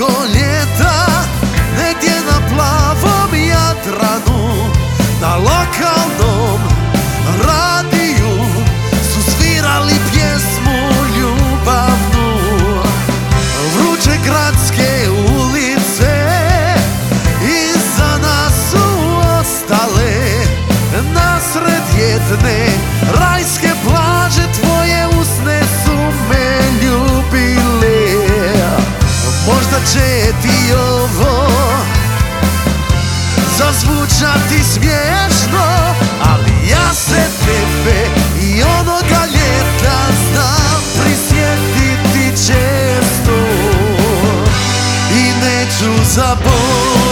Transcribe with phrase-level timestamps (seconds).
[0.00, 1.06] mnogo ljeta
[1.76, 4.70] Negdje na plavom Jadranu
[5.20, 6.59] Na lokalnom
[29.80, 31.48] Možda će ti ovo
[33.58, 38.06] Zazvučati smiješno Ali ja se tebe
[38.42, 39.96] i onoga ljeta
[40.32, 43.36] Znam prisjetiti često
[45.12, 47.09] I neću zaboravit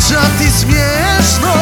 [0.00, 1.52] Zazvučati smiješno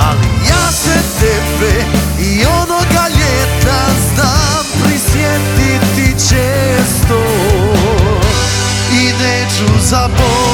[0.00, 1.84] Ali ja se tebe
[2.20, 7.22] i onoga ljeta Znam prisjetiti često.
[8.92, 10.51] I neću zaboravit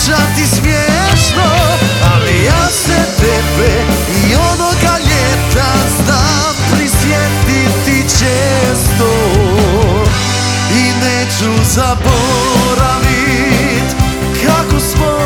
[0.00, 1.50] Zazvučati smiješno
[2.14, 3.72] Ali ja se tebe
[4.30, 9.10] i onoga ljeta Znam prisjetiti često.
[10.72, 13.10] I neću zaboravit
[14.46, 15.19] Kako smo